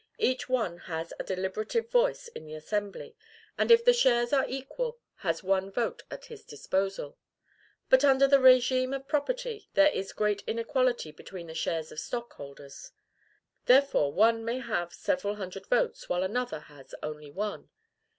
[0.17, 3.15] Each one has a deliberative voice in the assembly;
[3.55, 7.19] and, if the shares are equal, has one vote at his disposal.
[7.87, 12.03] But, under the regime of property, there is great inequality between the shares of the
[12.03, 12.93] stockholders;
[13.67, 17.69] therefore, one may have several hundred votes, while another has only one.